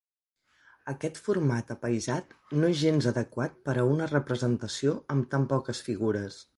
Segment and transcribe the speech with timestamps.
[0.93, 6.47] Aquest format apaïsat no és gens adequat per a una representació amb tan poques figures.